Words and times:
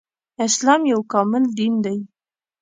اسلام 0.45 0.81
يو 0.91 0.99
کامل 1.11 1.43
دين 1.57 1.73
دی 1.85 1.97